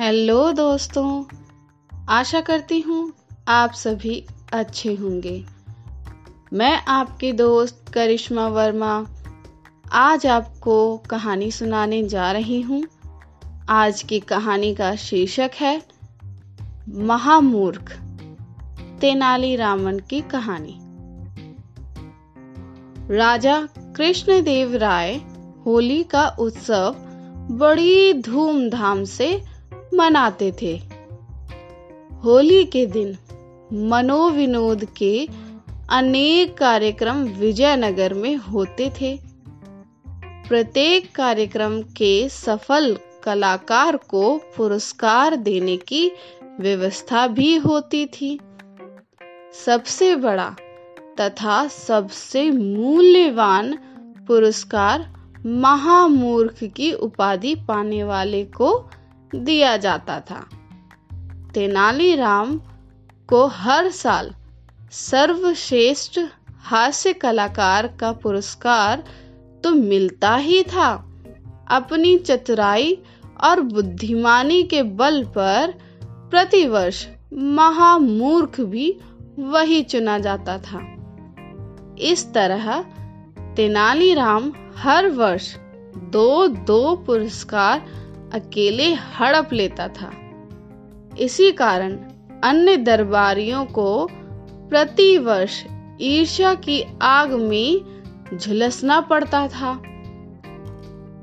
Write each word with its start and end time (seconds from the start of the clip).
Hello 0.00 0.52
दोस्तों, 0.52 1.24
आशा 2.08 2.40
करती 2.40 2.80
हूँ 2.80 3.12
आप 3.48 3.72
सभी 3.72 4.26
अच्छे 4.52 4.94
होंगे। 4.94 5.44
मैं 6.52 6.82
आपकी 6.88 7.32
दोस्त 7.32 7.84
करिश्मा 7.94 8.48
वर्मा 8.48 9.06
आज 9.92 10.26
आपको 10.26 10.96
कहानी 10.96 11.50
सुनाने 11.50 12.02
जा 12.02 12.32
रही 12.32 12.60
हूँ। 12.60 12.84
आज 13.68 14.02
की 14.02 14.20
कहानी 14.20 14.74
का 14.74 14.96
शीर्षक 14.96 15.50
है, 15.54 15.82
महामूर्ख, 16.88 17.92
तेनाली 19.00 19.56
रामन 19.56 19.98
की 19.98 20.20
कहानी। 20.20 20.78
राजा 23.16 23.68
कृष्णदेव 23.96 24.76
राय 24.76 25.20
होली 25.66 26.02
का 26.02 26.28
उत्सव 26.28 26.94
बड़ी 27.50 28.12
धूमधाम 28.12 29.04
से 29.04 29.57
मनाते 29.98 30.52
थे। 30.62 30.72
होली 32.24 32.64
के 32.64 32.86
दिन 32.86 33.16
मनोविनोद 33.72 34.84
के 34.84 35.28
अनेक 35.90 36.56
कार्यक्रम 36.58 37.24
विजयनगर 37.24 38.14
में 38.14 38.36
होते 38.36 38.90
थे। 39.00 39.18
प्रत्येक 40.48 41.14
कार्यक्रम 41.14 41.82
के 41.82 42.28
सफल 42.28 42.96
कलाकार 43.24 43.96
को 43.96 44.40
पुरस्कार 44.56 45.36
देने 45.36 45.76
की 45.76 46.10
व्यवस्था 46.60 47.26
भी 47.26 47.56
होती 47.56 48.06
थी। 48.06 48.38
सबसे 49.66 50.16
बड़ा 50.16 50.56
तथा 51.20 51.68
सबसे 51.68 52.50
मूल्यवान 52.50 53.78
पुरस्कार 54.28 55.12
महामूर्ख 55.46 56.64
की 56.64 56.92
उपाधि 56.92 57.54
पाने 57.54 58.04
वाले 58.04 58.44
को 58.44 58.90
दिया 59.34 59.76
जाता 59.76 60.20
था। 60.20 60.48
तेनालीराम 61.54 62.60
को 63.28 63.46
हर 63.46 63.90
साल 63.90 64.34
सर्वश्रेष्ठ 64.92 66.20
हास्य 66.60 67.12
कलाकार 67.12 67.86
का 67.86 68.12
पुरस्कार 68.12 69.04
तो 69.64 69.70
मिलता 69.70 70.34
ही 70.36 70.62
था। 70.62 70.90
अपनी 71.70 72.16
चतुराई 72.18 72.98
और 73.44 73.60
बुद्धिमानी 73.60 74.62
के 74.62 74.82
बल 74.82 75.24
पर 75.24 75.74
प्रतिवर्ष 76.04 77.06
महामूर्ख 77.32 78.60
भी 78.60 79.00
वही 79.38 79.82
चुना 79.82 80.18
जाता 80.18 80.58
था। 80.58 80.80
इस 81.98 82.32
तरह 82.34 82.80
तेनालीराम 83.56 84.52
हर 84.76 85.08
वर्ष 85.08 85.54
दो 85.96 86.46
दो 86.48 86.96
पुरस्कार 86.96 87.86
अकेले 88.34 88.94
हड़प 88.94 89.52
लेता 89.52 89.88
था। 89.88 90.10
इसी 91.18 91.52
कारण 91.52 91.92
अन्य 92.44 92.76
दरबारियों 92.76 93.64
को 93.64 94.08
प्रतिवर्ष 94.68 95.64
ईर्ष्या 96.00 96.54
की 96.54 96.84
आग 97.02 97.32
में 97.32 97.80
झुलसना 98.36 99.00
पड़ता 99.00 99.48
था। 99.48 99.82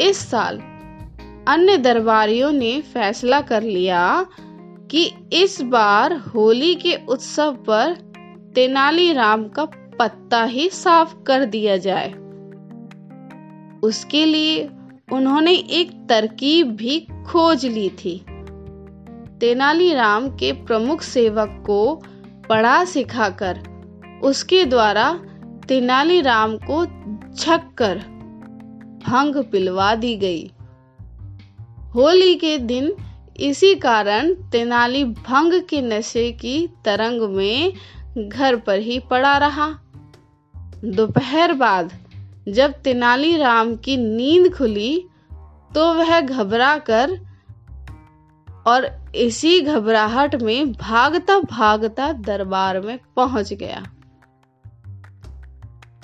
इस 0.00 0.30
साल 0.30 0.58
अन्य 1.48 1.76
दरबारियों 1.76 2.52
ने 2.52 2.80
फैसला 2.80 3.40
कर 3.40 3.62
लिया 3.62 4.26
कि 4.90 5.12
इस 5.32 5.62
बार 5.62 6.12
होली 6.12 6.74
के 6.74 6.98
उत्सव 7.08 7.52
पर 7.52 7.92
तेनालीराम 8.54 9.48
का 9.48 9.64
पत्ता 9.98 10.44
ही 10.44 10.68
साफ़ 10.68 11.22
कर 11.22 11.44
दिया 11.44 11.76
जाए। 11.76 12.12
उसके 13.82 14.24
लिए 14.24 14.70
उन्होंने 15.14 15.52
एक 15.52 15.90
तरकीब 16.08 16.70
भी 16.76 16.98
खोज 17.26 17.66
ली 17.66 17.88
थी। 17.88 18.24
तेनालीराम 19.40 20.28
के 20.28 20.52
प्रमुख 20.52 21.02
सेवक 21.02 21.62
को 21.66 22.02
पढ़ा 22.48 22.84
सिखाकर, 22.84 23.60
उसके 24.22 24.64
द्वारा 24.64 25.12
तेनालीराम 25.68 26.56
को 26.56 26.84
छक्कर 27.36 27.98
भंग 29.06 29.44
पिलवा 29.44 29.94
दी 29.94 30.16
गई। 30.16 30.50
होली 31.94 32.34
के 32.34 32.58
दिन 32.58 32.92
इसी 33.40 33.74
कारण 33.74 34.34
तेनाली 34.34 35.04
भंग 35.04 35.60
के 35.62 35.80
नशे 35.80 36.32
की 36.32 36.66
तरंग 36.84 37.22
में 37.36 37.72
घर 38.18 38.56
पर 38.56 38.78
ही 38.78 38.98
पड़ा 38.98 39.36
रहा। 39.38 39.68
दोपहर 40.84 41.52
बाद 41.52 41.92
जब 42.48 42.72
तेनालीराम 42.72 43.74
की 43.76 43.96
नींद 43.96 44.52
खुली 44.54 45.04
तो 45.74 45.92
वह 45.94 46.20
घबरा 46.20 46.76
कर 46.78 47.18
और 48.66 48.84
इसी 49.14 49.60
घबराहट 49.60 50.34
में 50.34 50.72
भागता 50.72 51.38
भागता 51.40 52.12
दरबार 52.12 52.80
में 52.80 52.98
पहुँच 53.16 53.52
गया। 53.52 53.82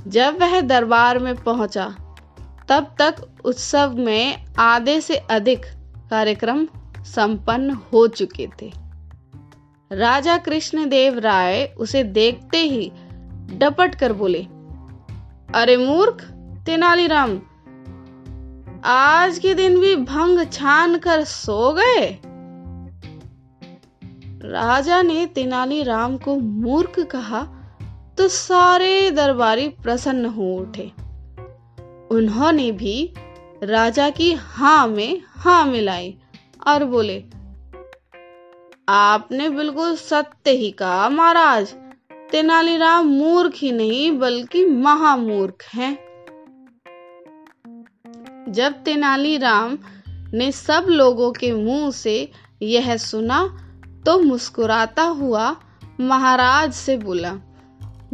जब 0.07 0.39
वह 0.41 0.61
दरबार 0.61 1.19
में 1.19 1.35
पहुँचा, 1.37 1.87
तब 2.69 2.95
तक 2.99 3.15
उत्सव 3.45 3.95
में 3.99 4.45
आधे 4.59 5.01
से 5.01 5.17
अधिक 5.31 5.67
कार्यक्रम 6.11 6.67
संपन्न 7.07 7.71
हो 7.93 8.07
चुके 8.09 8.49
थे। 8.63 8.73
राजा 9.91 10.37
कृष्णदेव 10.37 11.19
राय 11.19 11.65
उसे 11.79 12.03
देखते 12.05 12.59
ही 12.59 12.91
डपट 13.53 13.95
कर 13.95 14.13
बोले, 14.13 14.43
अरे 15.55 15.77
मूर्ख, 15.77 16.23
तेनालीराम 16.67 17.39
आज 18.85 19.39
के 19.39 19.53
दिन 19.55 19.79
भी 19.81 19.95
भंग 19.97 20.39
छान 20.53 20.97
कर 20.99 21.25
सो 21.25 21.73
गए। 21.73 22.07
राजा 24.45 25.01
ने 25.03 25.27
तेनालीराम 25.27 26.17
को 26.19 26.37
मूर्ख 26.37 26.99
कहा 27.01 27.43
तो 28.19 28.29
सारे 28.29 29.11
दरबारी 29.11 29.69
प्रसन्न 29.83 30.27
हो 30.27 30.55
उठे। 30.55 30.91
उन्होंने 32.11 32.71
भी 32.73 33.13
राजा 33.65 34.09
की 34.11 34.33
हाँ 34.35 34.87
में 34.89 35.23
हाँ 35.37 35.65
मिलाई 35.67 36.15
और 36.67 36.85
बोले, 36.85 37.23
आपने 38.89 39.49
बिल्कुल 39.51 39.97
सत्य 39.97 40.51
ही 40.51 40.71
कहा 40.73 41.09
महाराज 41.09 41.75
तेनालीराम 42.31 43.07
मूर्ख 43.09 43.53
ही 43.57 43.73
नहीं, 43.73 44.19
बल्कि 44.19 44.65
महामूर्ख 44.67 45.65
हैं। 45.75 46.10
जब 48.51 48.83
तेनालीराम 48.85 49.79
ने 50.35 50.51
सब 50.53 50.87
लोगों 50.89 51.31
के 51.33 51.53
मुँह 51.53 51.91
से 51.91 52.17
यह 52.63 52.97
सुना 52.97 53.43
तो 54.07 54.19
मुस्कुराता 54.21 55.03
हुआ 55.03 55.57
महाराज 56.01 56.73
से 56.73 56.97
बोला, 56.97 57.31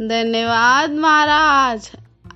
धन्यवाद 0.01 0.91
महाराज, 0.91 1.89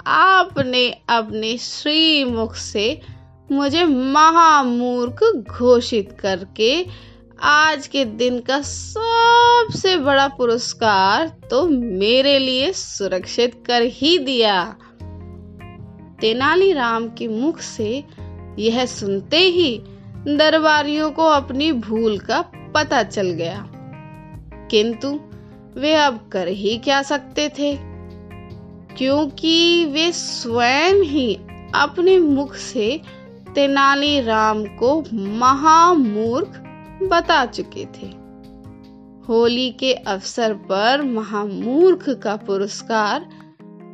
आपने 0.07 0.89
अपने 1.09 1.57
श्री 1.57 2.23
मुख 2.23 2.55
से 2.55 3.01
मुझे 3.49 3.83
महामूर्ख 3.85 5.23
घोषित 5.49 6.15
करके 6.19 6.85
आज 7.43 7.87
के 7.87 8.05
दिन 8.05 8.39
का 8.39 8.61
सबसे 8.61 9.97
बड़ा 9.97 10.27
पुरस्कार 10.27 11.27
तो 11.49 11.67
मेरे 11.67 12.37
लिए 12.39 12.71
सुरक्षित 12.73 13.63
कर 13.65 13.81
ही 13.83 14.17
दिया। 14.17 14.55
तेनालीराम 16.21 17.09
के 17.09 17.27
मुख 17.27 17.59
से 17.59 18.03
यह 18.59 18.85
सुनते 18.85 19.37
ही 19.37 19.81
दरबारियों 20.27 21.11
को 21.11 21.23
अपनी 21.23 21.71
भूल 21.71 22.19
का 22.19 22.41
पता 22.75 23.03
चल 23.03 23.27
गया। 23.27 23.67
किंतु 24.71 25.19
वे 25.77 25.93
अब 25.93 26.29
कर 26.31 26.47
ही 26.47 26.77
क्या 26.77 27.01
सकते 27.01 27.49
थे? 27.49 27.77
क्योंकि 28.97 29.85
वे 29.85 30.11
स्वयं 30.11 30.93
ही 30.93 31.35
अपने 31.75 32.19
मुख 32.19 32.55
से 32.55 33.01
तेनालीराम 33.55 34.65
को 34.65 35.03
महामूर्ख 35.13 36.49
बता 37.09 37.45
चुके 37.45 37.85
थे। 37.85 38.21
होली 39.27 39.69
के 39.69 39.93
अवसर 39.93 40.53
पर 40.53 41.01
महामूर्ख 41.01 42.09
का 42.09 42.35
पुरस्कार 42.35 43.40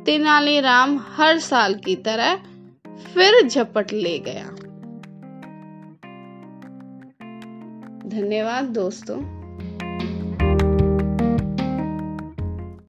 तेनालीराम 0.08 0.98
हर 0.98 1.38
साल 1.38 1.74
की 1.74 1.96
तरह 1.96 2.36
फिर 3.14 3.48
झपट 3.48 3.92
ले 3.92 4.18
गया। 4.18 4.44
धन्यवाद 8.08 8.64
दोस्तों। 8.64 9.37